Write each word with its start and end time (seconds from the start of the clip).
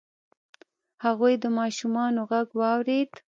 هغوی 1.05 1.33
د 1.43 1.45
ماشومانو 1.59 2.21
غږ 2.31 2.47
واورید. 2.59 3.11